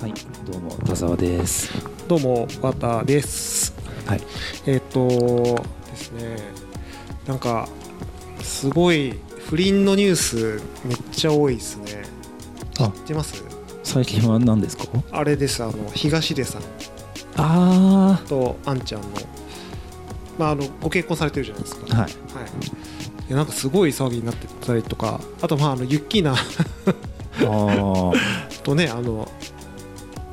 [0.00, 0.14] はい、
[0.50, 1.70] どうも田沢です。
[2.08, 3.74] どうも、わたです。
[4.06, 4.20] はい。
[4.66, 5.06] えっ、と
[5.90, 6.36] ですね、
[7.26, 7.68] なんか、
[8.40, 9.14] すごい
[9.46, 12.02] 不倫のニュースめっちゃ多いですね。
[12.78, 13.44] あ知ってます？
[13.82, 14.84] 最近は何ですか？
[15.12, 16.62] あれです、あの、東出さん
[17.36, 19.08] あとあんちゃんの、
[20.38, 21.86] まあ、あの、ご結婚されてるじゃないですか。
[21.90, 22.10] あ、はい。
[22.10, 22.10] は
[23.30, 23.34] い。
[23.34, 26.36] なんかすごい騒ぎになってたりとか、あと、まあ、あの、ユッキーナあ
[27.42, 28.12] あ、
[28.64, 29.30] とね、あの、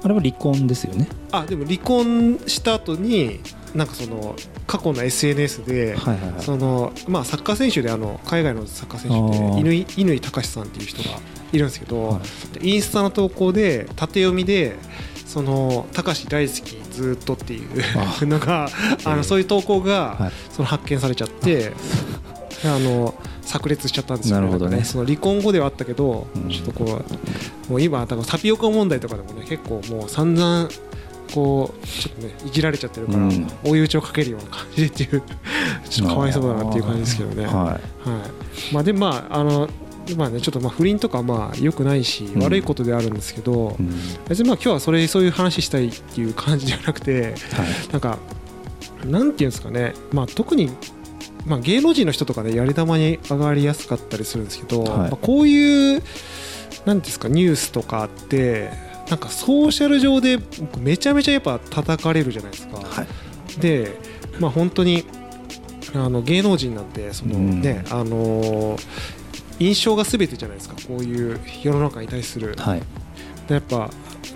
[0.07, 1.09] あれは離婚ですよね。
[1.33, 3.41] あ、でも離婚した後に、
[3.75, 6.41] なんかその、過去の SNS で、はいはいはい。
[6.41, 11.17] そのまあ、サッカー選手であの海外のサッカー選手で乾乾隆さんっていう人が
[11.51, 12.59] いるんですけど、はい。
[12.59, 14.77] でインスタの投稿で縦読みで
[15.25, 17.69] 「その隆大好きずっと」っていう
[18.21, 18.69] あのが
[19.03, 20.31] あのそういう投稿が、はい。
[20.51, 21.73] その発見されちゃって
[22.65, 23.13] あの
[23.47, 27.01] 炸裂しちゃったんですよなるほどねんかその離婚後ではあったけど、うんちょっとこ
[27.67, 30.69] うもう今多分タピオカ問題とかでもね結構もう散々
[31.33, 35.21] こうちょっとねいじられちゃってるから、うん追い打ちをかけるような感じでっていう
[35.89, 37.45] ちょっとかわいそうだなっていう感じですけどね。
[37.45, 39.69] ははい、まあでまああの
[40.15, 43.83] まあねちょっとまあ不倫とかまあ良くないし、うん悪いことであるんですけど、い。
[43.83, 43.93] うん。
[44.27, 47.33] 別にまあ今日はそれそういう話したいっていう感じじゃなくてはい。
[47.91, 48.19] なんか
[49.05, 50.71] なんていうんですかねまあ特に
[51.47, 56.03] まあ芸能人の人とかねやり玉に上がりやすかったりするんですけど、はいまあこういう
[56.85, 58.71] なんですかニュースとかって
[59.09, 60.39] なんかソーシャル上で
[60.77, 62.77] めちゃめちゃやっぱ叩かれるじゃないですか。
[62.77, 63.07] はい。
[63.59, 63.97] で、
[64.39, 65.05] まあ、本当に
[65.95, 69.17] あの芸能人なんてその、うんねあのー
[69.59, 72.81] 印象が全てじゃないですかこういう世の中に対するはい。
[73.47, 73.89] でやっぱ、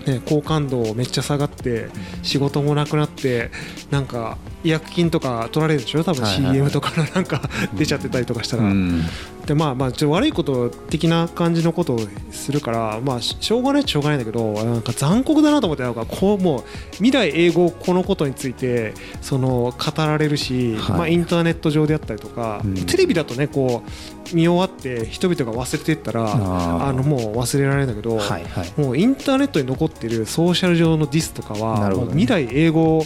[0.06, 1.88] ね、好感度めっちゃ下がって
[2.22, 3.50] 仕事もなくなって
[3.90, 6.04] なんか違約金とか取られるでしょ？
[6.04, 7.42] 多分 CM とかのなんか
[7.74, 9.02] 出ちゃってたりとかしたら、うん。
[9.46, 16.06] でまあまあちょっと悪いこと的な感じのことをするからまあししょうがないっちゃしょうがないんだけどなんか残酷だなと思ってなんか。
[16.06, 20.98] こうもう未来英語このことについてその語られるし、はい。
[20.98, 22.74] まあインターネット上であったりとか、うん。
[22.86, 28.80] テレビだとねこう見終わって人々が忘れていったらあのもう忘れられないんだけど、はいはい。
[28.80, 32.06] もうインターネットに残ってるソーシャル上のディスとかは、ね。
[32.10, 33.04] 未来英語を。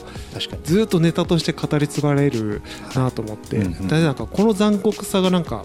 [0.65, 2.63] ずっとネタとして語り継がれる
[2.95, 5.65] なと思って、うんうんなんかこの残酷さがなんか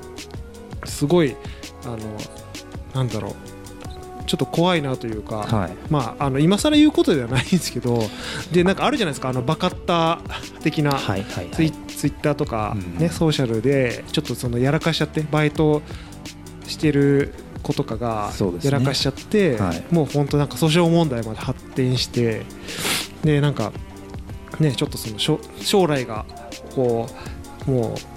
[0.86, 1.36] すごい
[1.84, 1.98] あの
[2.94, 3.36] なんだろう
[4.28, 5.72] ちょっと怖いなというか、はい。
[5.90, 8.00] まあ、あの今更言うことではないんですけど
[8.52, 10.22] でなんかあるじゃないですかあのバカッタ
[10.62, 11.24] 的なツイ,、はい。
[11.52, 15.82] ツイッターとか、うんねソーシャルでちょっとそのやらかしちゃってバイト
[16.66, 18.32] してる子とかが
[18.64, 22.44] やらかしちゃって、はいもう本当なんか訴訟問題まで発展して
[23.24, 23.74] でなんか
[24.60, 26.26] ねちょっとその将将来が
[26.76, 27.08] こ
[27.68, 28.11] うもう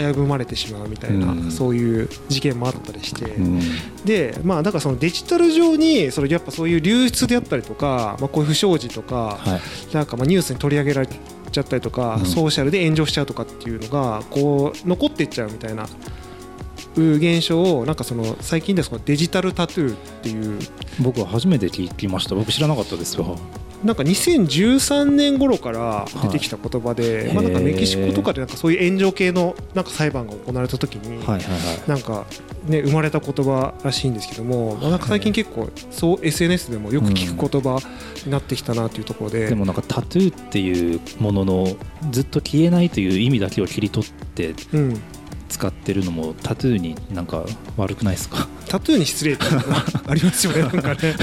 [0.00, 3.60] 危ぶまれてしまうみたいな、うんそういう事件もあったりして、うん。
[4.04, 9.60] でまあだからそのデジタル上にそれやっぱそういう流出であったりとか、まあ、こういう不祥事とか、は
[9.92, 9.94] い。
[9.94, 15.86] なんかまあニュースに取り上げられちゃったりとか、うんソーシャルで炎上しちゃうとかっていうのがこう残っていっちゃうみたいな
[16.96, 20.58] う現象をなんかその最近ですデジタルタトゥーっていう
[21.00, 22.34] 僕は初めて聞きました。
[22.34, 23.38] 僕知らなかったですよ。
[23.84, 31.88] なんか2013年頃から出てきた言葉で、はいまあ、なんかメキシコとかでなんかそういう炎上系のなんか裁判が行われた時に、はいはいはい。
[31.88, 32.24] なんか
[32.66, 37.78] ね生まれた言葉らしいんですけども、まあ、なんか最近結構そう SNS でもよく聞く言葉
[38.24, 41.76] になってきたなというところで、でもなんかタトゥーっていうものの
[42.10, 45.00] ずっと消えないという意味だけを切り取ってうん、
[45.54, 47.44] 使ってるのもタトゥーになんか
[47.76, 48.48] 悪くないですか？
[48.68, 51.14] タトゥーに失礼っていうのは ありますよねなんかね。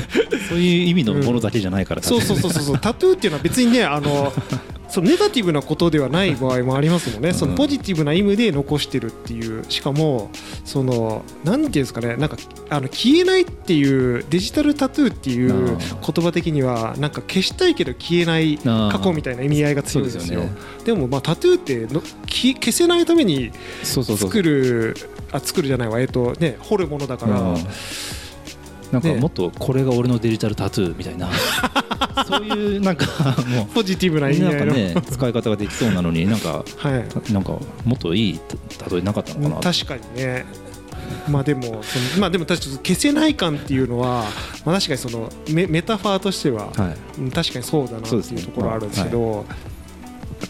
[0.47, 2.79] そういう意味のものだけじゃないから、そうそうそうそうそう。
[2.79, 4.31] タトゥーっていうのは別にねあの
[4.91, 9.63] そのネガティブなことではない場合もありますもんね、そのポジティブな意味で残してるっていう。
[9.69, 10.29] しかも
[10.65, 12.17] そのなんていうんですかね。
[12.17, 12.37] なんか
[12.69, 15.77] あの消えないっていうデジタルタトゥーっていうあ。
[15.77, 20.21] 言ー葉的にはなんか消したいけど消えない過去みたいな意味合いが強いんですよ。
[20.21, 20.51] そうですよね。
[20.83, 23.51] でもまあタトゥーっての消消せないために
[23.83, 24.95] そうそうそう作る
[25.31, 26.01] あ作るじゃないわ。
[26.01, 27.57] えっとね彫るものだから、うん
[28.91, 29.15] なんかね。
[29.15, 31.29] もっとこれが俺のデジタルタトゥーみたいな。
[32.27, 33.05] そういうなんか
[33.47, 36.97] もポジティブなう意味なんかね使い方ができそうなのになんかは
[37.29, 37.33] い。
[37.33, 38.39] なんかもっといい
[38.89, 39.61] 例えなかったのかな。
[39.61, 40.45] 確かにね。
[41.29, 41.81] まあでもその
[42.19, 44.25] まあでも確かに消せない感っていうのは、
[44.65, 46.71] まあ、確かにそのメメタファーとしては、
[47.33, 49.45] 確かにそうだなっていそうところはあるんですけど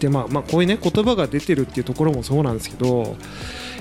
[0.00, 3.16] でまあまあこういうね言葉が出てるっていうところもそうなんですけど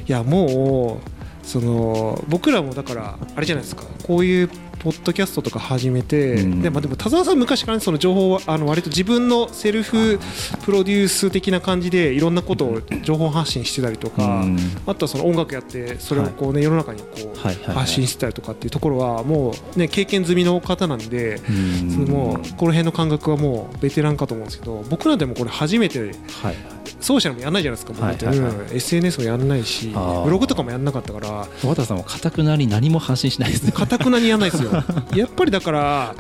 [0.08, 1.21] いやもう
[1.52, 3.84] その僕らもだからあれじゃないですか。
[4.04, 4.50] こういう
[4.84, 6.62] ポッドキャストとか始めて、うん。
[6.62, 10.20] でまあでも田沢さん昔からねその情報はあの割と自分のセルフ
[10.66, 14.58] プロデュース的な感じでいろんなことを情報発信してたりとか、うん。
[14.88, 17.76] あとはその音楽やってそれをこうね世の中にこうはいはいはい。
[17.76, 21.36] 発信してたりとかっていうところはもうね経験済みの方なんで。
[21.36, 22.06] うん。
[22.12, 26.00] もうこの辺の感覚はもうベテランかと思うんですけど僕らでもこれ初めて
[26.42, 26.56] はい。
[27.00, 28.52] ソーシャルもやんないじゃないですかはいはいはい。
[28.52, 28.76] うん。
[28.76, 31.48] SNS もやんないしブログとかもやんなかったから。
[31.64, 33.72] 和田さんはかたくなに何も発信しないですね。
[33.72, 34.71] かたくなにやんないですよ
[35.16, 36.16] やっぱりだから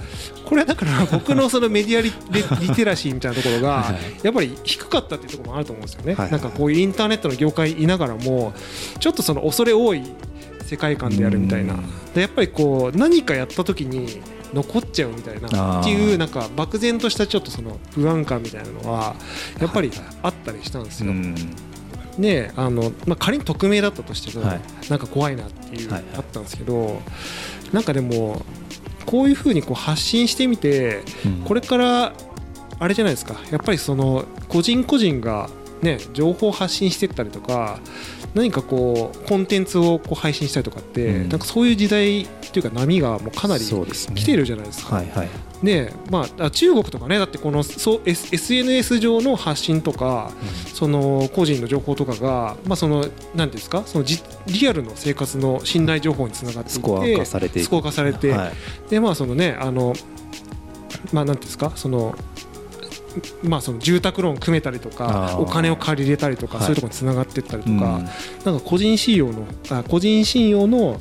[0.46, 2.12] これはだから 僕のそのメディアリ
[2.76, 8.54] テラシーみたいなところがはいやっぱり低かったっていうところもあると思うんですよね、なんかこういうインターネットの業界いながらも
[9.00, 10.04] ちょっとその恐れ多い
[10.72, 11.74] 世界観であるみたいな。
[11.74, 11.82] うん。
[12.14, 14.22] でやっぱりこう何かやった時に
[14.54, 19.16] 残っちゃうみたいなっていうなんか漠然としたちょっとその不安感みたいなのは
[19.60, 19.92] やっぱり
[20.24, 21.12] あったりしたんですよ。
[21.12, 21.36] うん。
[22.18, 24.62] ねあのまあ、仮に匿名だったとしても、はい。
[24.90, 27.02] なんか怖いなっていう、あったんですけど
[27.74, 28.42] なんかでも
[29.06, 31.32] こういうふうにこう発信してみてうん。
[31.44, 32.14] これから
[32.80, 33.36] あれじゃないですか。
[33.52, 35.50] やっぱりその個人個人が、
[35.82, 37.80] ね、情報を発信していったりとか
[38.34, 41.30] 何かこうコンテンツをこう配信したりとかって、うん。
[41.30, 45.04] なんかそういう時代っていうか波がもうかなり来てるじゃないですか。
[45.64, 50.32] でまあ、あ中国とかねだってこのそう S- SNS 上の発信とか
[50.74, 53.14] その個人の情報とかが、まあ、そのなんてい
[53.44, 58.54] うんですかそのじリアルの生活の信頼情報につながっていってスコア化されてスコア化されて、はい。
[58.90, 59.94] でまあそのねあの
[61.14, 62.16] まあなんていうんですかその
[63.44, 66.66] まあその住宅ローン組めたりとかお金を借りれたりとか、はい。
[66.66, 67.80] そういうところにつながっていったりとうん。
[67.80, 67.86] か、
[68.46, 71.00] なんか個人信用のあ個人信用の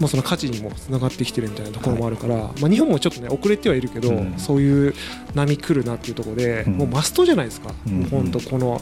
[0.00, 4.38] まあ、その価値にもつながってきてるみたいなところもあるから、まあ、日本もちょっとね遅れてはいるけど、うん。
[4.38, 4.94] そういう
[5.34, 6.72] 波来るなっていうところで、うん。
[6.78, 8.80] もうマストじゃないですか、うんもう本当この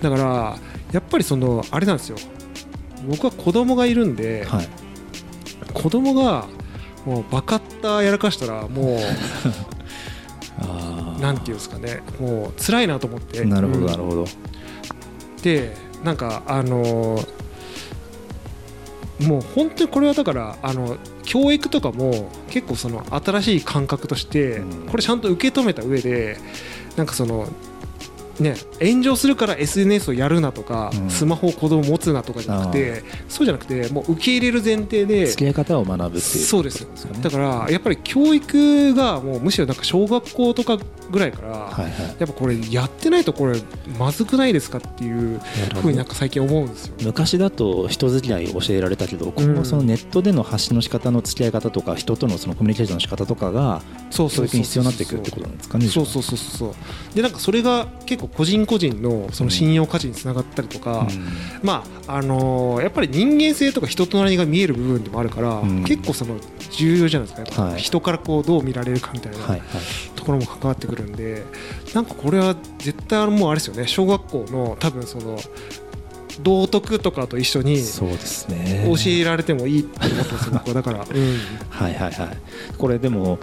[0.00, 0.56] だから
[0.90, 2.16] やっぱりそのあれなんですよ。
[3.06, 4.68] 僕は子供がいるんで、はい。
[5.74, 6.46] 子供が
[7.04, 8.98] もうバカったやらかしたらも
[11.18, 12.02] う なんていうんですかね。
[12.18, 13.44] もう辛いなと思って。
[13.44, 13.86] なるほどうん。
[13.86, 14.24] なるほど。
[15.42, 17.41] でなんかあのー
[19.22, 24.86] もう本当にこれはだからあの教育とかも結構その新しい感覚としてうん。
[24.86, 26.36] これちゃんと受け止めた上で
[26.96, 27.48] なんかその
[28.40, 31.10] ね炎上するから SNS をやるなとかうん。
[31.10, 36.86] スマホを子供持つなとかじゃなくてそうじゃなくてもう受け入れる前提で付き合い方を学ぶっていうそうです。
[37.22, 40.78] だからやっぱり教育がもうむしろなんか小学校とか
[41.10, 41.92] ぐらいからはいはい。
[42.18, 43.60] やっぱこれやってないとこれ
[43.98, 45.40] まずくないですかっていう
[45.80, 46.94] ふうになんか最近思うんですよ。
[47.02, 56.74] 昔だと人付き合いを教えられたけど今後そのネットでの発信の仕方の付き合い方とか人とのそのコミュニケーションの仕方とかがそう教育に必要になってくるってことなんですかねそうそうそうそう。
[57.14, 61.06] でなんかそれが結構個人個人のその信用価値につながったりとか、
[61.62, 65.84] まああのーやっぱり人間性とか人となりが見える部分でもあるから、うん。
[65.84, 66.36] 結構その
[66.70, 67.62] 重要じゃないですか。
[67.62, 67.80] はい。
[67.80, 69.38] 人からこうどう見られるかみたいな。
[70.16, 71.42] ところも関わってくるんで
[71.94, 73.86] なんかこれは絶対あのもうあれですよね。
[73.86, 75.38] 小学校の多分その
[76.40, 78.84] 道徳とかと一緒にそうですね。
[78.88, 80.74] 教えられてもいいって思ってます僕は。
[80.74, 81.38] だから、うん。
[81.68, 82.38] はいはいはい。
[82.78, 83.38] これでも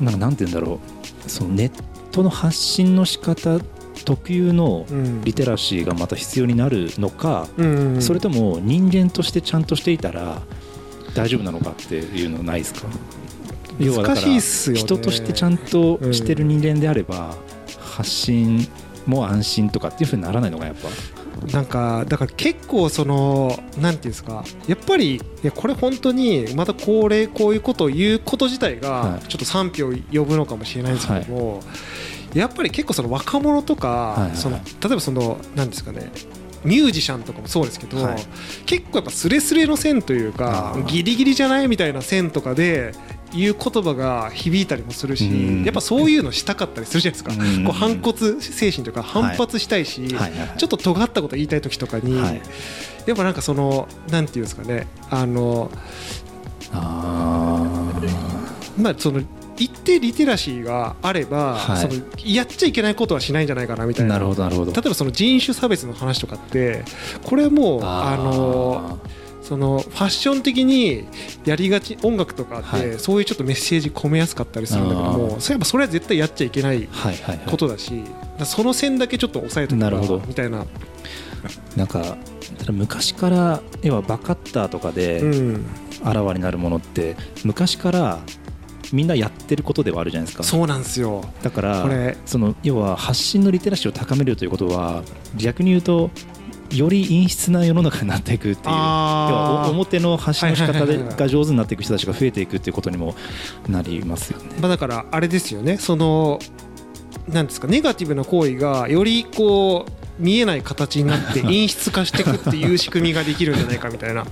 [0.00, 0.80] なんかなんて言うんだろ
[1.26, 1.30] う。
[1.30, 1.70] そのネッ
[2.10, 3.58] トの発信の仕方
[4.04, 5.24] 特有のうん。
[5.24, 7.48] リテラシーがまた必要になるのか、
[8.00, 10.42] それとも人間としてちゃんとしていたら
[11.14, 12.88] 大丈夫なのかっていうのないですか？
[13.78, 14.80] 要はだから難しいっすよね。
[14.80, 17.36] 人としてちゃんとしてる人間であれば、
[17.80, 18.66] 発信
[19.06, 20.88] も安心とかっていうふうにならないのがやっぱ。
[21.52, 24.44] なんかだから結構そのなんていうんですか？
[24.66, 28.80] やっぱりいやこれ本当にまたこれこういうことを言うこと自体はい。
[28.80, 31.62] がちょっと賛否を呼ぶのかもしれないんですけども、
[32.38, 36.10] やっぱり結構その若者とか、その例えばそのなんですかね
[36.64, 38.16] ミュージシャンとかもそうですけど、はい。
[38.66, 42.92] 結構やっぱスレスレの線というかギリギリじゃないみたいな線とかで
[43.32, 45.64] 言う言葉が響いたりもするし、うん。
[45.64, 47.64] やっぱそういうのしたかったりするじゃないですか、うん。
[47.64, 50.58] こう反骨精神というか反発したいし、はいはいはい。
[50.58, 52.42] ちょっと尖ったこと言いたい時とかに、はい。
[53.06, 55.70] やっぱなんかそのなんていうんですかねあの
[56.72, 57.64] あ
[58.76, 59.22] まあその
[59.58, 61.76] 一定リテラシーがあれば、はい。
[61.78, 64.16] そのやっちゃいけないことはしないんじゃないかなみたいな。
[64.16, 64.72] ーなるほどなるほど。
[64.72, 66.84] 例えばその人種差別の話とかって
[67.24, 68.22] これもうあー。
[68.22, 68.98] の
[69.40, 71.06] そのファッション的に
[71.46, 72.98] やりがち音楽とかって、はい。
[72.98, 77.50] そういうちょっとメッセージ込めやすかったりするんだけどあもそれやっぱそれは絶対やっちゃいけないはいはいはい。
[77.50, 78.04] ことだし、
[78.44, 80.22] その線だけちょっと抑えとくなるほど。
[80.26, 80.66] みたいな、
[81.76, 82.18] なんか
[82.70, 85.64] 昔から要はバカッターとかでうん、
[86.04, 88.18] あらわになるものって昔から
[88.92, 90.44] みんなやってることではあるじゃないですか。
[90.44, 91.24] そうなんですよ。
[91.42, 92.16] だからこれ。
[92.26, 95.02] その要は発信のリテラシーを高めるということは
[95.36, 96.10] 逆に言うと
[96.70, 103.14] より陰湿な世の中になっていくっていう表の発信の仕方が上手になっていく人たちが増えていくっていうことにも
[103.68, 104.56] なりますよね。
[104.60, 105.78] まあ、だからあれですよね。
[105.78, 106.38] その
[107.28, 114.24] なんですかネガティブな行為がよりこう見えない形になって 陰湿化していくっていう仕組みができるんじゃないかみたいな、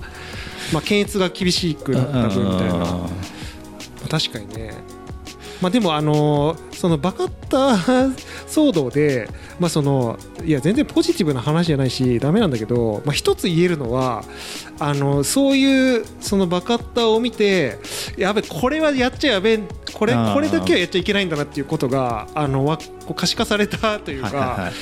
[0.73, 2.99] まあ、検閲が厳しくなった分みたいな、
[4.07, 4.73] 確かにね。
[5.61, 8.15] まあ、でもあのそのバカッター
[8.47, 9.27] 騒動で、
[9.59, 14.23] まあ、そのいや全然ポジティブな話じゃないしダメなんだけど、まあ、一つ言えるのは
[14.79, 17.79] あのそういうそのバカッターを見て
[18.17, 19.59] やべこれはやっちゃやべえ
[19.93, 24.73] これこれだけはやっちゃいけないんだなっていうことがあのわこう可視化されたというか、はいはいはい。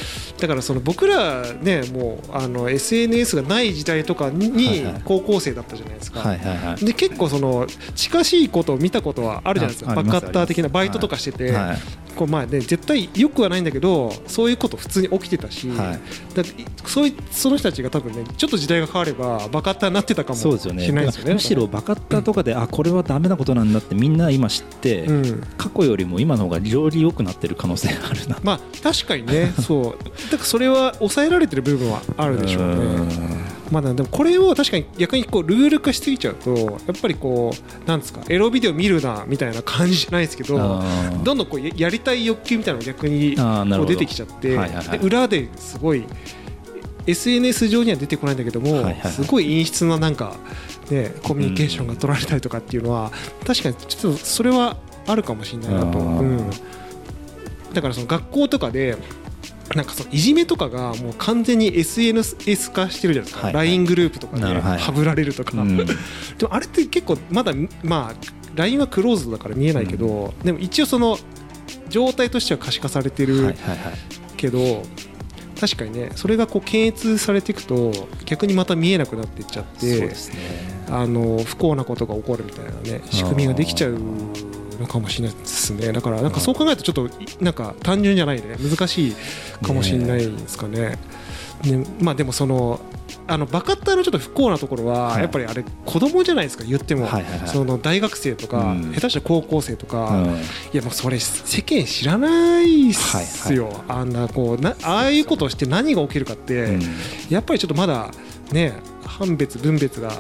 [0.42, 5.02] だからその僕らねもうあの SNS がない時代とかにはいはい。
[5.06, 6.20] 高校生だったじゃないですか。
[6.20, 6.86] はいはいはい。
[6.86, 9.92] で結構その近しいことを見たことはあるじゃないですか。
[9.92, 11.78] あバックアありますッター的なバイトとかしてて、はい。
[12.16, 16.00] こうまあね絶対よくはないんだけどそういうこと普通に起きてたし、はい。
[16.36, 16.44] だ
[16.86, 21.34] そういその人たちが多分ねちょっと時代が変わればバカッターになってたかもしれないですよね。
[21.34, 28.40] むしろバカッターとかで、あこれはダメなことなんだってみんな今知って、うん、過去よりも今の方がより良くなってる可能性があるな。
[28.44, 29.54] まあ確かにね。
[29.62, 30.04] そう。
[30.32, 33.46] だからそれは抑えられてる部分はあるでしょうね。
[33.72, 40.84] まだでもこれを確かに逆にこうルール化しすぎちゃうとやっぱりこうなんですかエロビデオ見るなみたいな感じじゃないですけど
[41.24, 45.00] どんどんこうややりたい欲求みたいなのが逆にこう出てきちゃって、はいはいはい。
[45.00, 46.06] で裏ですごい
[47.08, 50.38] SNS 上には出てこないんだけども、すごい陰湿ななんか、
[50.90, 53.12] ね、コミュニケーションが取られたりとかっていうのは、
[53.46, 56.50] 確かにちょっとそれはあるかもしれないなと、うん、
[57.76, 58.98] だからその学校とかで
[59.76, 63.68] なんかそのいじめとかがもう完全に SNS 化してるじゃないですか、はいはい。
[63.68, 64.70] LINE グループとかでなるほど。
[64.72, 65.78] はいはぶられるとか、うん。
[65.78, 67.54] でもあれって結構まだ
[67.84, 68.16] まあ
[68.56, 71.18] LINE はクローズドだから見えないけど、でも一応その
[71.90, 73.94] 状態としては可視化されてるはいはいはい。
[74.38, 74.84] けど、
[75.60, 77.92] 確かにねそれがこう検閲されていくと
[78.26, 80.38] 逆にまた見えなくなっていっちゃっそうてですね。
[80.90, 83.98] あの不幸なことが起こるみたいなね仕組みができちゃう
[84.80, 85.92] のかもしれないですね。
[85.92, 88.56] だからなんかそう考えるとちょっといなんか単純じゃないね。
[88.60, 89.16] 難しい
[89.62, 90.98] かもしれないですかね。
[91.64, 91.86] ね。
[92.00, 92.80] まあでもその
[93.28, 95.22] あのバカッターのちょっと不幸なところは、はい。
[95.22, 96.64] やっぱりあれ子供じゃないですか。
[96.64, 97.08] 言っても、
[97.46, 98.94] その大学生とか、うん。
[98.94, 100.36] 下手したら高校生とか、うん。
[100.36, 100.38] い
[100.74, 106.82] やもうそれ世間知らないっすよ、あんなこうなああいうことをして何が起きるかって、うん。
[107.30, 108.12] やっぱりちょっとまだ
[108.52, 108.74] ね
[109.06, 110.18] 判別分別がつ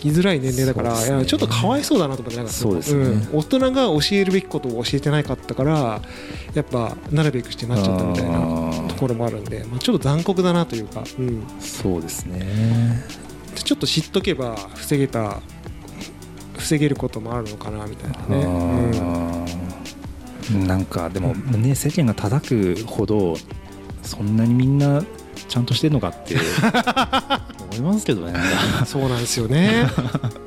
[0.00, 1.26] きづらい年齢だから、ね。
[1.26, 3.04] ちょっとかわいそうだなと思ってなんかそうですね。
[3.04, 6.02] ん、大人が教えるべきことを教えてないかったから
[6.54, 13.04] やっぱなるべくしてなっちゃったみたいなところもあるんで、まあ、ちょっと残酷だなというか、うん、そうですね。
[13.54, 15.40] ちょっと知っとけば防げた
[16.56, 19.60] 防げることもあるのかなみたいなね。
[20.66, 23.36] なんかでもね世間が叩くほど
[24.02, 25.04] そんなにみんな
[25.48, 26.36] ちゃんとしてるのかって
[27.78, 28.34] 思いますけどね。
[28.86, 29.86] そうなんですよね。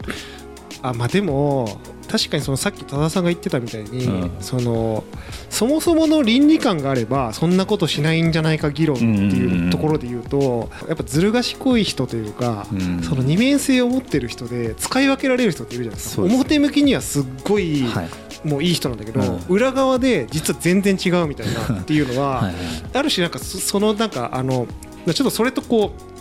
[0.82, 4.32] あまあでも確かにそのさっき多田さんが言ってたみたいに、うん。
[4.42, 5.04] その
[5.50, 13.02] そもそもの倫理観があればそんなことしないんじゃないか議論っていうところで言うとやっぱずる賢い人というか、うん。
[13.02, 16.24] その二面性を持ってる人で使い分けられる人っているじゃないですか。
[16.24, 18.48] 表向きにはすっごい、はい。
[18.48, 19.40] もういい人なんだけど、うん。
[19.48, 22.56] 裏側で実は全然違うみたいなっていうのは、 はいはい。
[22.94, 24.68] ある種なんかそそのなんかあの
[25.06, 26.13] ちょっとそれとこう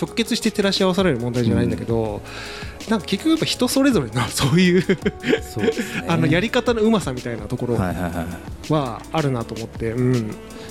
[0.00, 2.22] 直結して照らし合わされる問題じゃないんだけど、
[2.88, 4.96] なんか結局やっぱ人それぞれの そういうね。
[6.06, 10.28] あのやり方のうまさみたいなところはあるなと思って、うん、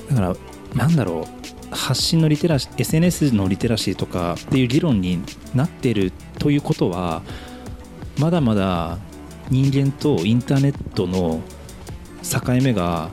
[0.10, 0.36] だから
[0.74, 1.28] なんだろ
[1.72, 5.22] う発信のリテラシー SNS のリテラシーとかっていう議論に
[5.54, 7.22] なってるということは
[8.18, 8.98] まだまだ
[9.50, 11.42] 人間とインターネットの
[12.24, 13.10] 境目が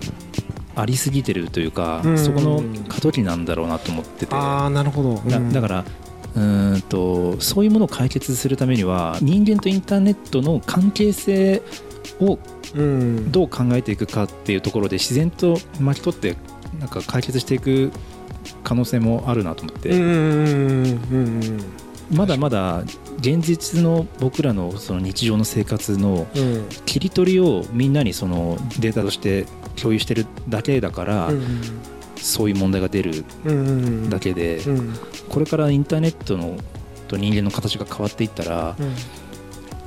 [0.76, 4.35] ありすぎてるというか、うんそこの過渡期なんだろうなと思ってて。
[4.35, 5.52] ああなるほど、うん。
[5.52, 5.85] だだから
[6.35, 11.62] うーんとそういうものを解決するためには人間とインターネットの関係性
[12.21, 12.38] を
[12.75, 13.31] うん。
[13.31, 16.37] どう考えていくかっていうところで自然と巻き取って
[16.81, 17.93] なんか解決していく
[18.64, 19.95] 可能性もあるなと思って、
[22.12, 22.83] まだまだ
[23.19, 26.66] 現実の僕らのその日常の生活のうん。
[26.85, 31.43] 切り取りをみんなにそのデータとして共有してるだけだから、うん
[32.16, 33.71] そういう問題が出るうんう
[34.07, 34.95] んだけで、うん
[35.28, 36.57] これからインターネットの
[37.07, 38.95] と人間の形が変わっていったらうん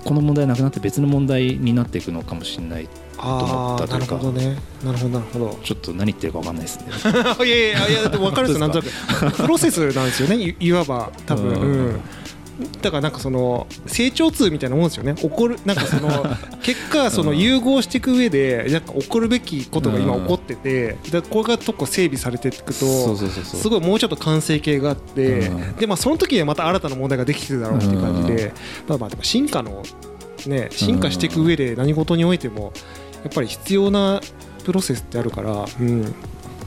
[0.05, 4.55] この問題なくなって別の問題になっていくのかもしれないああなるほどね。
[4.83, 5.59] なるほどなるほど。
[5.63, 6.85] ちょっと何言ってるか分かんないですね。
[7.45, 9.37] いやいやいやだって分かるんですよなんとなく。
[9.37, 12.01] プロセスなんですよねいいわば多分、うんうん
[12.81, 15.13] だからなんかその成長痛みたいなもんですよね。
[15.15, 16.25] 起こるなんかその
[16.63, 28.53] 結果その融合していく上でなんか起こるべきことが今起こっててだこれがとこ整備されていくとすごいもうちょっと完成形があってでまあその時にはまた新たな問題ができてるだろうっていう感じで
[28.87, 29.83] まあまあでも進化の
[30.47, 32.73] ね進化していく上で何事においても
[33.23, 34.21] やっぱり必要な
[34.63, 36.15] プロセスってあるから、うん、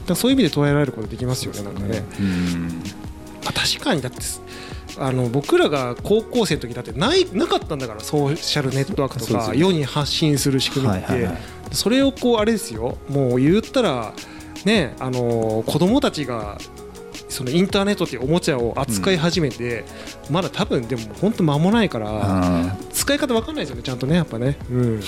[0.07, 2.03] だそういう意味で捉えられることできますよねなんかね。
[3.43, 4.19] まあ、確かにだって
[4.97, 11.29] あの僕らが高校生の時だってないなかったんだからソーシャルネットワークとか世に発信する仕組みって、
[11.71, 12.97] それをこうあれですよ。
[13.09, 14.13] もう言ったら
[14.65, 16.57] ねあの子供たちが
[17.29, 19.85] そのインターネットっていうおもちゃを扱い始めて、
[20.29, 24.57] まだ多分でも本当間もないから使い方わかんないですよねちゃんとねやっぱね。
[24.69, 25.01] うん。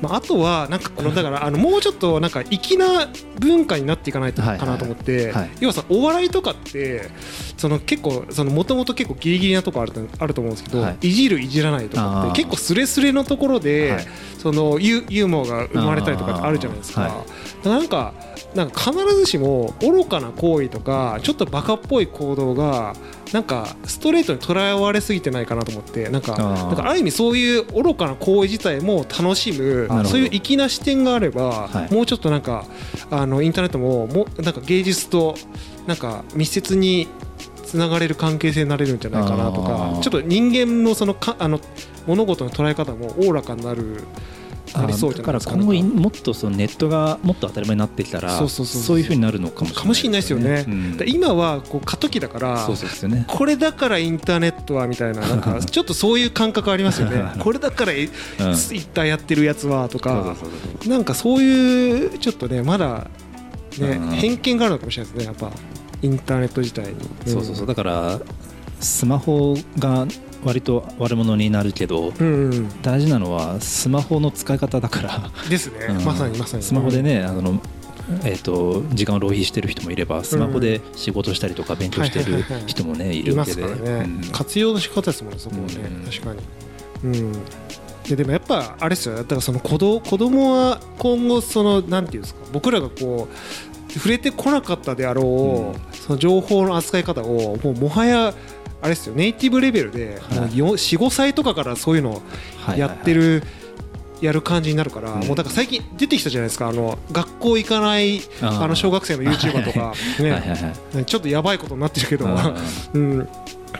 [0.00, 3.08] まあ、あとはなんかこのだからあのもうちょっとなんか粋な
[3.40, 7.10] 文化になっていかないとかなと思って、要はさお笑いとかって
[7.58, 13.98] その結構そのもともと結構ギリギリなとこあるとあると思うんですけど、い、じるいじらないとかって結構スレスレのところで、
[14.38, 17.24] そのユユーモアが生まれたりとかってあるじゃないですか。
[17.64, 18.14] なんか
[18.54, 22.94] なんか必ずしも愚かな行為とかちょっとバカっぽい行動が
[23.32, 32.64] なんかストレートにとらわれすぎてないかなと思ってなんかなんかある意味そういう愚かな行為自体も楽しむそういう粋な視点があれば、はい、もうちょっとなんか
[33.10, 35.34] あのインターネットももなんか芸術と
[35.86, 37.08] なんか密接に
[37.68, 41.60] つながれる関係性になれるんじゃないかなとかちょっと人間のそのかあの
[42.06, 44.04] 物事の捉え方もおおらかになる
[44.74, 52.68] ありそうだから今後もっとそのネットがもっと当たり前になってきたらそういうふうになるのかもしれない、ね、かもしれないですよね、うん、今はこう過渡期だから
[53.26, 57.22] これだからインターネットはみたいななんかちょっとそういう感覚ありますよね。
[57.38, 58.04] これだからツイ
[58.78, 60.36] ッターやってるやつはとか
[60.86, 63.06] なんかそういうちょっとねまだ
[63.78, 65.50] ね偏見があるのかもしれないですねやっぱ
[66.02, 67.66] インターネット自体に、そうそうそう。
[67.66, 68.20] だから
[68.80, 70.06] スマホが
[70.44, 75.30] 割と悪者になるけど、うんうん、大事なのはスマホの使い方だから。
[75.48, 76.62] ですね、うん、まさにまさに。
[76.62, 77.60] スマホでねあの
[78.24, 83.68] えーと、時間を浪費してる人もいればスマホで仕事したりとか勉強してる人もね、いるわけで、ね。
[83.68, 86.40] うん、活用の仕方ですもんねそこはね、うん、確かに、
[87.04, 87.32] うん、
[88.08, 89.16] ででもやっぱあれですよ。
[89.16, 93.67] だからその子ど子供は今後そのなんていうんですか僕らがこう
[93.98, 98.34] 触れてこなかったであろう、その情報の扱い方をもうもはや
[98.80, 102.22] あれですよネイティブレベルで、はい、45歳とかからそういうのを
[102.76, 103.42] やってる、
[104.20, 111.04] やる感じになるから、もうだから最近出てきたじゃないですかあの学校行かないあの小学生の YouTuber とか ね。
[111.06, 112.26] ちょっとやばいことになってるけど、
[112.94, 113.28] うん、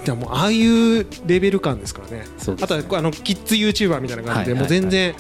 [0.05, 2.25] でもああいうレベル感ですからね。
[2.61, 5.15] あとはあのキッズ YouTuber みたいな感じで、もう全然。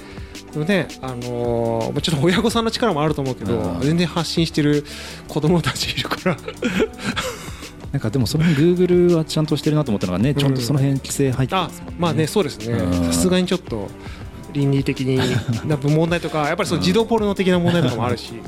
[0.56, 4.84] ねあのー、ちょっと親御さんの力もあると思うけど全然発信してる
[5.28, 6.36] 子供たちいるから。
[7.92, 11.96] なんかでもその辺グーグルはちゃんとしてるなと思ったのがね、ちょっとその辺規制入ってますもんね。
[11.98, 12.78] まあねそうですね。
[13.06, 13.88] さすがにちょっと
[14.52, 15.16] 倫理的に
[15.66, 18.40] な問題とかやっぱりその児童ポルノ的な問題とかもあるし、うん、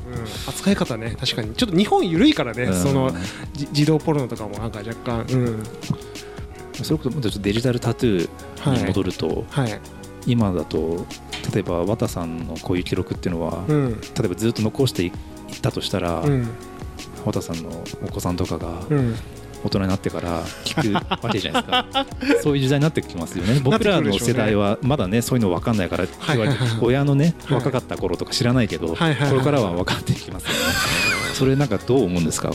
[0.49, 1.55] 扱い方ね確かに。
[1.55, 3.15] ちょっと日本緩いからね、その
[3.73, 5.63] 児童ポルノとかもなんか若干、うん、
[6.83, 9.81] それこそデジタルタトゥーに戻ると、はい、はい、
[10.27, 11.07] 今だと
[11.53, 15.13] 例えば綿さんのこういう記録っていうのは、うん、例えばずっと残していっ
[15.63, 16.49] たとしたら、うん。
[17.21, 17.71] 穂田さんの
[18.03, 18.69] お子さんとかが
[19.63, 21.87] 大人になってから聞くわけじゃないですか。
[22.43, 23.61] そういう時代になってきますよね。
[23.63, 26.07] 僕らの世代はまだねそういうの分かんないから
[26.81, 30.57] 親のね若かった頃とか知らないけどこれからは分かってきますよね。
[31.35, 32.53] それなんかどう思うんですか？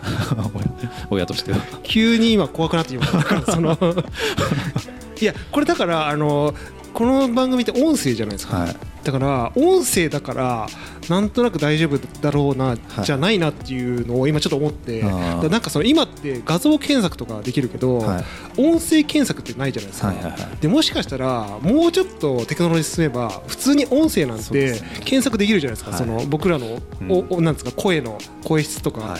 [1.10, 1.58] 親としては。
[1.82, 3.52] 急に今怖くなってきました。
[3.52, 3.76] その
[5.20, 6.54] いやこれだからあの
[6.92, 10.66] この番組って音声じゃないですか、はい、だから音声だから
[11.08, 18.24] なんとなく大丈夫だろうな、じゃないなっていうのを今ちょっと思ってなんかその今って画像検索とかできるけど、はい、
[18.58, 29.16] 音声検索ってないじゃないですか、はいはいはい、でもしかしたらもうちょっとテクノロジー進めば普通に音声なんて検索できるじゃないですか、その僕らの、おなんですか声の声質とか、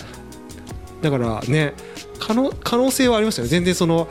[1.01, 1.75] だからね
[2.19, 3.49] 可能可能性はありますよね。
[3.49, 4.09] 全然その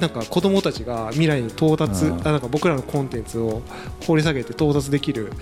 [0.00, 3.62] なんか子供たちが未来に到達、あなんか僕らのコンテンツを
[4.06, 5.32] 掘り下げて到達できる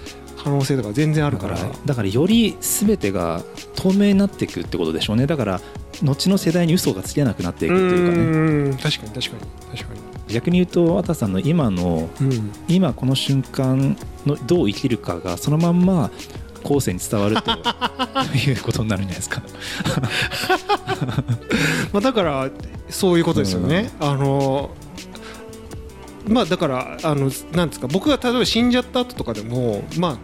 [0.42, 1.56] 可能性とか全然あるから。
[1.84, 3.42] だからより全てが
[3.74, 5.26] 透明になっていくってことでしょうね。
[5.26, 5.60] だから
[6.02, 8.82] 後の世代に嘘がつけなくなっていくっていうかね。
[8.82, 9.78] 確かに確かに。
[9.78, 16.10] 確かに逆に言うと綿さんの今の、うん、今この瞬間のどう生きるかがそのまんま
[16.62, 17.50] 後世に伝わると
[18.36, 19.42] いう ことになるんじゃないですか。
[21.92, 22.50] まあだから
[22.90, 23.90] そういうことですよね。
[24.00, 24.70] うん、あの
[26.29, 30.18] まあだからあのなんですか僕が例えば死んじゃった後とかでもまあ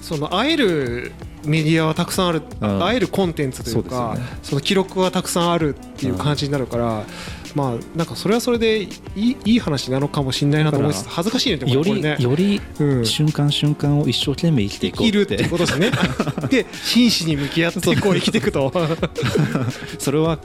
[0.00, 1.12] その会える
[1.44, 7.04] メディアはたくさんある、会えるコンテンツというかその記録はたくさんあるっていう感じになるから、
[7.54, 11.08] まあなんかそれはそれでいいいい話なのかもしれないなと思います。
[11.08, 12.16] 恥ずかしいねより、ね。
[12.18, 13.06] よりうん。
[13.06, 15.90] 瞬間瞬間を一生懸命生きていこう生きるっていうことですね。
[16.50, 18.72] で真摯に向き合ってこう生きていくと。
[19.98, 20.38] そ れは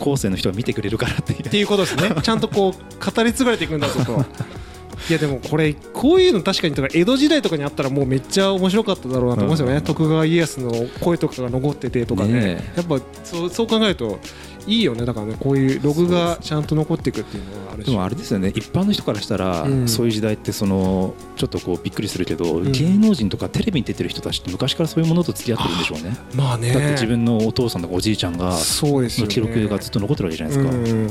[0.00, 4.24] 後世の人が見てくれるからっていうっていうことですねちゃんとこう語り継がれていくんだぞと。
[5.08, 9.82] いやでもこれこういうの確かにとか江戸時代とかにあったらもうめっちゃ面白かっただろうなと思いますよね、うん。
[9.82, 12.32] 徳川家康の声とかが残っててとかね。
[12.32, 14.18] ねやっぱそうそう考えると
[14.66, 15.04] いいよね。
[15.04, 17.86] だからねこういうログがちゃんと残っていくっていうのがあるし。
[17.86, 18.52] でもあれですよね。
[18.54, 19.88] 一般の人からしたら、うん。
[19.88, 22.70] そういう時代ってそのちょっとこうびっくりするけど、ん。
[22.70, 26.16] 芸能人とかテレビに出てる人たちって昔からそういうものと付き合ってるんでしょうね。
[26.34, 26.72] まあね。
[26.72, 29.28] だって自分のお父さんとかおじいちゃんがそうですよね。
[29.28, 31.10] の記録がずっと残ってるわけじゃないですか、うん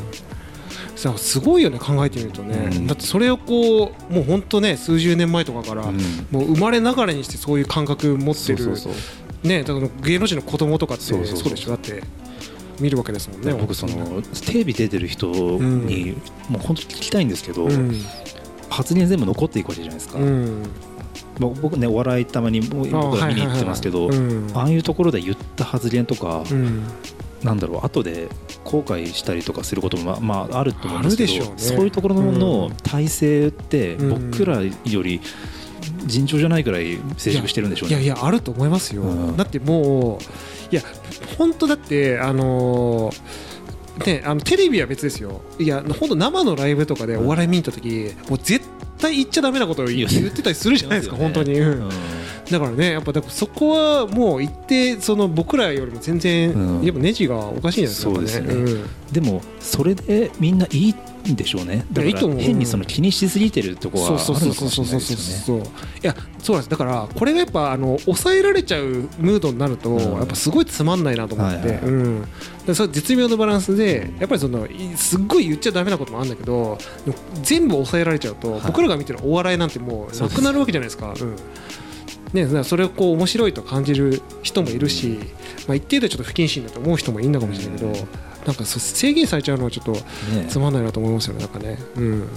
[0.99, 2.87] さすごいよね考えてみるとね、うん。
[2.87, 5.97] だってそれをこうもう本当ね数十年前とかから、うん。
[6.31, 8.71] もう生まれながらにしてそういう感覚持ってる
[9.43, 11.43] ねだから芸能人の子供とかってそううそそう。
[11.43, 11.69] そうでしょ？
[11.71, 12.03] だって
[12.79, 16.15] 見るわけですもんね僕そのテレビ出てる人に、
[16.49, 18.01] もう本当聞きたいんですけど、うん。
[18.69, 20.19] 発言全部残っていくわけじゃないですか、
[21.61, 24.09] 僕ねお笑いたまにもうあ僕は見に行ってますけど、
[24.53, 26.83] ああいうところで言った発言とか、うん。
[27.43, 28.27] なんだろう後で
[28.63, 31.53] 後悔したりとかすることもまあ、まあ、あると思うんですけどね。
[31.57, 34.31] そういうところのうん体制ってうん。
[34.31, 35.21] 僕らより
[36.05, 37.95] 尋常じゃないくらい成熟してるんでしょうね。
[37.95, 39.37] いやいやあると思いますよ、うん。
[39.37, 40.81] だってもういや
[41.37, 43.49] 本当だってあのー
[44.05, 45.41] ね、あのテレビは別ですよ。
[45.59, 48.65] いや本当生のライブとかでお笑い見に行った時、もう絶
[48.97, 51.83] 対言っちゃダメなことを言言ってたりするじゃないですか、本当に、うん。
[51.83, 51.89] うん
[52.51, 56.83] だからねやっぱだそこはもう一定その僕らよりも全然、うん。
[56.83, 58.81] やっぱネジがおかしいんじゃないですか、そうですね。
[58.81, 58.85] ん。
[59.11, 60.95] でもそれでみんないい
[61.31, 61.85] んでしょうね。
[61.91, 65.63] だから変にその気にしすぎてるところはそうあるのかもしれないですよね。
[66.03, 66.69] いやそうなんです。
[66.69, 68.85] だからこれがやっぱあの抑えられちゃう
[69.19, 69.99] ムードになると、うん。
[69.99, 72.25] やっぱすごいつまんないなと思って、うん、
[72.65, 76.77] でそれ絶妙なバランスでやっぱりそのいすっごい言っちゃダメなこともあるんだけど
[77.43, 78.61] 全部抑えられちゃうと、はい。
[78.67, 81.13] 僕らが見てるお笑いなんてもうなくなるわけじゃないですか。
[81.19, 81.35] うん
[82.33, 85.19] ね、それをこう面白いと感じる人もいるし、
[85.67, 87.95] まあ、一定でちょっと不謹慎だと思う人もいるのかもしれないけど、うん。
[88.45, 90.01] なんか制限されちゃうのはちょっとね
[90.47, 91.77] つまんないなと思いますよねなんかね。
[91.95, 92.27] うん。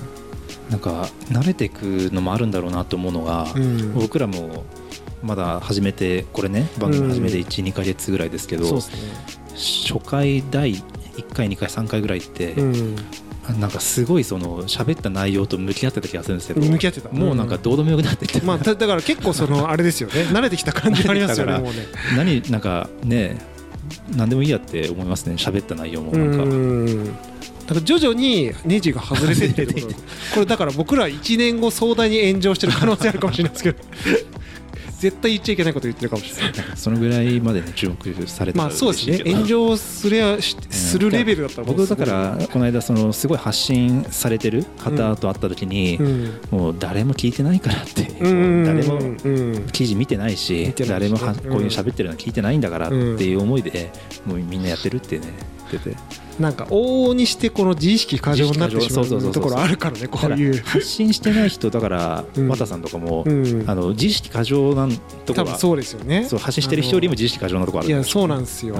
[0.70, 3.92] なんか慣れていくのもあるんだろうなと思うのが、うん。
[3.94, 4.64] 僕らも
[5.22, 8.80] まだ始めてこれね番組始めて12か月ぐらいですけど、ね。
[9.54, 12.96] 初回第1回2回3回ぐらいって、うん
[13.58, 16.64] なんかすごいその喋った内容と向き合ってた気がするんですけど。
[16.64, 17.08] 向き合ってた。
[17.10, 20.22] もうなんかどうでもよくなってきて、まあ、だだから結構そのあれですよね。
[20.32, 21.86] 慣れてきた感じありますよねだからもうね。
[22.16, 23.38] 何なんかね
[24.16, 26.12] 何でもいいやって思いますね喋った内容も。
[26.12, 26.44] うなんか。
[26.44, 27.12] んだ
[27.68, 29.66] から徐々にネジが外れてって
[30.34, 33.78] これだから僕ら1年後壮大に炎上してる可能性あるかもしれないですけど
[35.02, 36.52] 絶対言っちゃいけないこと言ってるかもしれない。
[36.76, 39.32] そのぐらいまでね注目されてまあそうですね。
[39.32, 46.30] 炎上すりゃしするレベルだったら僕だからこの間そのすごい発信されてる方と会った時に、うん。
[46.52, 48.64] もう誰も聞いてないからって、うん。
[48.64, 49.66] 誰もうん。
[49.72, 51.50] 記事見てないし誰もはうん。
[51.50, 53.90] こういう喋ってるの聞いてないんだからっていう思いで、
[54.24, 55.24] もうみんなやってるってね
[55.72, 55.96] 言ってて
[56.38, 60.62] なんか往々にしてこの自意識過剰になってしまうそうそうそううところあるからねこういう。
[60.62, 62.48] 発信してない人だからうん。
[62.48, 66.24] 綿さんとかも、うんあの自意識過剰なところは多分そうですよね。
[66.24, 67.90] そう発信してる人よりも自意識過剰なところある。
[67.90, 68.76] いやそうなんですよ、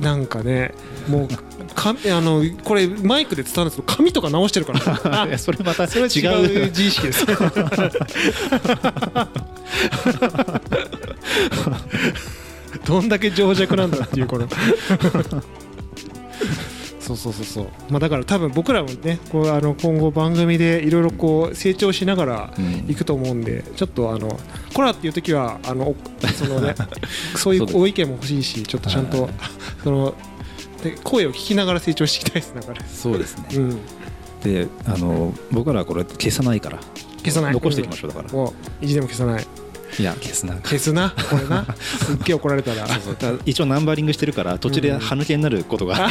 [0.00, 0.74] なんかね
[1.08, 1.28] もう
[1.74, 5.26] かあのこれマイクで伝わるんですけど髪とか直してるから。
[5.28, 6.20] いやそれまたそれは違
[6.64, 7.26] う自意識です。
[12.86, 14.48] どんだけ情弱なんだっていうこの
[17.08, 17.66] そうそうそうそう。
[17.90, 22.90] まあだから多分僕らもねこうあの今後番組でいろいろこう成長しながらうん。
[22.90, 24.38] いくと思うんでちょっとあの
[24.74, 25.96] コラっていう時はあのお
[26.34, 26.74] そのね
[27.36, 29.32] そういそうご意見も欲しいしちょっとちゃんとはい。
[29.84, 30.14] その
[30.82, 32.84] で声を聞きながら成長していきたいですだから。
[32.86, 33.78] そうですね、うん。
[34.42, 36.78] であの僕らはこれ消さないから。
[37.18, 37.52] 消さない。
[37.52, 39.46] 残していきましょうだから、もう意地でも消さない。
[39.98, 40.54] いや消すな。
[40.56, 41.14] 消すな？
[41.30, 41.66] これな？
[41.82, 42.86] すっげえ怒られたら。
[42.86, 43.14] そうそう。
[43.16, 46.10] ただ一応ナンバリングしてるから途中で歯抜けになることが、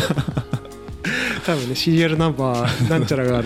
[1.46, 3.42] 多分ねシリアルナンバーなんちゃらが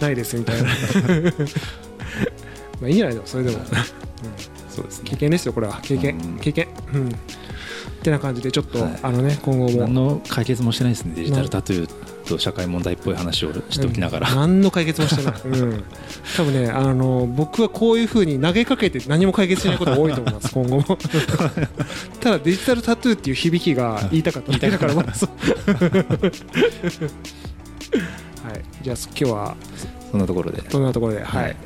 [0.00, 0.68] ないですみたいな。
[2.80, 3.64] まあいいんじゃないでもそれでも、うん。
[4.68, 5.10] そうですね。
[5.10, 5.78] 経験ですよこれは。
[5.82, 6.38] 経験、うん。
[6.38, 6.68] 経験。
[6.94, 7.08] うん。
[7.08, 7.12] っ
[8.02, 8.98] てな感じでちょっと、はい。
[9.02, 9.80] あのね今後も。
[9.80, 11.90] 何の解決もしてないですねデジタルタトゥー
[12.30, 14.36] と社会問題っぽい話をしておきながら、うん。
[14.36, 15.84] 何の解決もしてない、 うん、
[16.36, 20.84] 多分ねあの僕はこういうふうに投げかけて何も解決しないことが多いと思います 今後も。
[22.20, 25.30] ただデジタルタトゥーっていう響きが言いたかっただけだからまだそう
[28.46, 28.62] はい。
[28.82, 29.56] じゃあ今日は
[30.10, 30.62] そんなところで。
[30.62, 31.24] どんなところで。
[31.24, 31.56] はい